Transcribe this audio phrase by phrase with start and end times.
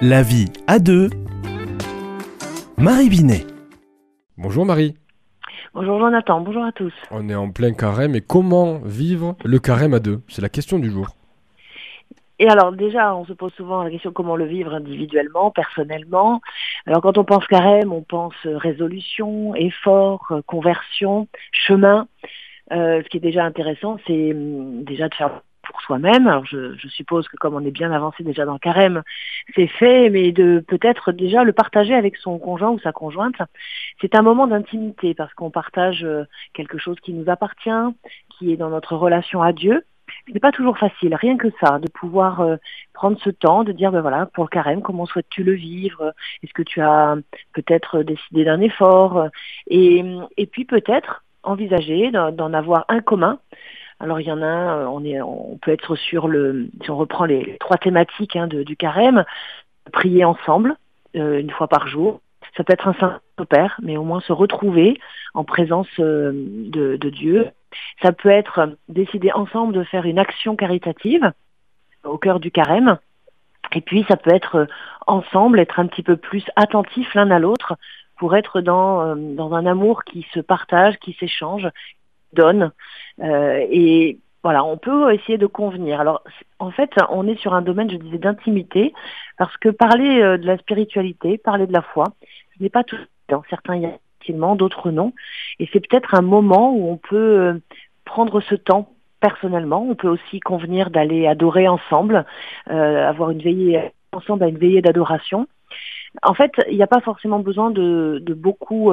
[0.00, 1.10] La vie à deux.
[2.76, 3.44] Marie Binet.
[4.36, 4.94] Bonjour Marie.
[5.74, 6.92] Bonjour Jonathan, bonjour à tous.
[7.10, 10.20] On est en plein carême et comment vivre le carême à deux?
[10.28, 11.08] C'est la question du jour.
[12.38, 16.42] Et alors déjà, on se pose souvent la question comment le vivre individuellement, personnellement?
[16.86, 22.06] Alors quand on pense carême, on pense résolution, effort, conversion, chemin.
[22.70, 25.42] Euh, ce qui est déjà intéressant, c'est hum, déjà de faire
[25.88, 26.26] soi-même.
[26.26, 29.02] Alors je, suppose que comme on est bien avancé déjà dans le carême,
[29.56, 33.40] c'est fait, mais de peut-être déjà le partager avec son conjoint ou sa conjointe.
[34.00, 37.70] C'est un moment d'intimité parce qu'on partage euh, quelque chose qui nous appartient,
[38.30, 39.84] qui est dans notre relation à Dieu.
[40.26, 42.56] Ce n'est pas toujours facile, rien que ça, de pouvoir euh,
[42.92, 46.12] prendre ce temps, de dire, ben voilà, pour le carême, comment souhaites-tu le vivre?
[46.42, 47.16] Est-ce que tu as
[47.54, 49.28] peut-être décidé d'un effort?
[49.68, 50.04] Et,
[50.36, 53.38] et puis peut-être envisager d'en avoir un commun
[54.00, 55.02] alors il y en a euh, on,
[55.52, 59.24] on peut être sur le, si on reprend les trois thématiques hein, du carême,
[59.92, 60.76] prier ensemble
[61.16, 62.20] euh, une fois par jour.
[62.56, 65.00] Ça peut être un saint père, mais au moins se retrouver
[65.34, 67.48] en présence euh, de, Dieu.
[68.02, 71.32] Ça peut être décider ensemble de faire une action caritative
[72.04, 72.98] au cœur du carême.
[73.74, 74.66] Et puis ça peut être
[75.06, 77.74] ensemble, être un petit peu plus attentif l'un à l'autre
[78.16, 81.68] pour être dans un amour qui se partage, qui s'échange,
[82.32, 82.72] donne.
[83.22, 86.00] Euh, et voilà, on peut essayer de convenir.
[86.00, 86.22] Alors,
[86.58, 88.92] en fait, on est sur un domaine, je disais, d'intimité,
[89.36, 92.04] parce que parler euh, de la spiritualité, parler de la foi,
[92.56, 92.98] ce n'est pas tout.
[93.28, 93.98] Dans certains, y a
[94.56, 95.14] d'autres non.
[95.58, 97.54] Et c'est peut-être un moment où on peut euh,
[98.04, 99.86] prendre ce temps personnellement.
[99.88, 102.24] On peut aussi convenir d'aller adorer ensemble,
[102.66, 105.48] avoir une veillée ensemble à une veillée d'adoration.
[106.22, 108.92] En fait, il n'y a pas forcément besoin de, de beaucoup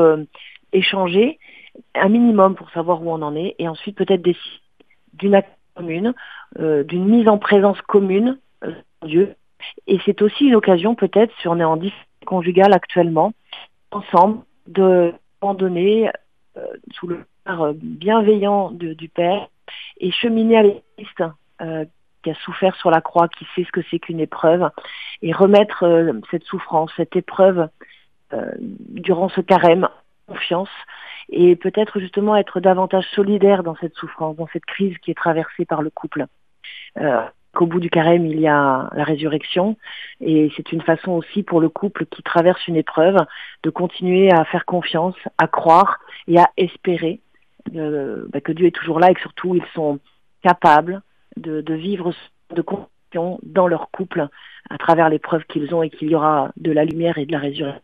[0.72, 1.38] échanger
[1.94, 4.24] un minimum pour savoir où on en est, et ensuite peut-être
[5.14, 6.14] d'une action commune,
[6.60, 8.72] euh, d'une mise en présence commune euh,
[9.04, 9.36] Dieu.
[9.88, 13.34] Et c'est aussi une occasion peut-être, si on est en difficulté conjugale actuellement,
[13.92, 16.10] ensemble, de abandonner
[16.58, 19.48] euh, sous le regard bienveillant du Père
[20.00, 20.64] et cheminer à
[20.98, 21.24] Christ
[22.24, 24.72] qui a souffert sur la croix, qui sait ce que c'est qu'une épreuve,
[25.22, 27.70] et remettre cette souffrance, cette épreuve
[28.90, 29.88] durant ce carême
[30.28, 30.70] confiance
[31.30, 35.66] et peut-être justement être davantage solidaire dans cette souffrance, dans cette crise qui est traversée
[35.66, 36.26] par le couple.
[36.98, 37.22] Euh,
[37.54, 39.78] qu'au bout du carême, il y a la résurrection
[40.20, 43.18] et c'est une façon aussi pour le couple qui traverse une épreuve
[43.64, 47.22] de continuer à faire confiance, à croire et à espérer
[47.76, 50.00] euh, bah, que Dieu est toujours là et que surtout ils sont
[50.44, 51.02] capables
[51.38, 52.14] de, de vivre
[52.54, 52.90] de confiance
[53.44, 54.28] dans leur couple
[54.70, 57.40] à travers l'épreuve qu'ils ont et qu'il y aura de la lumière et de la
[57.40, 57.82] résurrection.